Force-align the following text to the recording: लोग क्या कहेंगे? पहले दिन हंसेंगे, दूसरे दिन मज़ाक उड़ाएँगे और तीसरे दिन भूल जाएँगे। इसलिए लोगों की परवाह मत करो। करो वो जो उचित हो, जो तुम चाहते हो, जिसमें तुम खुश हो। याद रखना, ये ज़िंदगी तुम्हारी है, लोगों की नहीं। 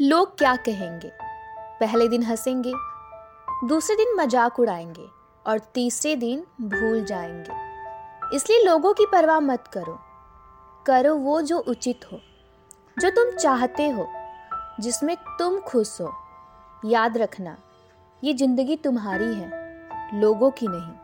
लोग 0.00 0.38
क्या 0.38 0.56
कहेंगे? 0.56 1.12
पहले 1.80 2.08
दिन 2.08 2.22
हंसेंगे, 2.22 2.72
दूसरे 3.68 3.96
दिन 3.96 4.14
मज़ाक 4.16 4.60
उड़ाएँगे 4.60 5.06
और 5.46 5.58
तीसरे 5.58 6.16
दिन 6.16 6.46
भूल 6.60 7.04
जाएँगे। 7.04 8.36
इसलिए 8.36 8.64
लोगों 8.64 8.92
की 8.94 9.06
परवाह 9.12 9.40
मत 9.40 9.64
करो। 9.72 9.98
करो 10.86 11.14
वो 11.14 11.40
जो 11.42 11.58
उचित 11.58 12.00
हो, 12.12 12.20
जो 12.98 13.10
तुम 13.10 13.30
चाहते 13.30 13.88
हो, 13.88 14.08
जिसमें 14.80 15.16
तुम 15.16 15.60
खुश 15.60 16.00
हो। 16.00 16.12
याद 16.84 17.18
रखना, 17.18 17.56
ये 18.24 18.34
ज़िंदगी 18.34 18.76
तुम्हारी 18.76 19.34
है, 19.34 19.50
लोगों 20.20 20.50
की 20.50 20.66
नहीं। 20.68 21.03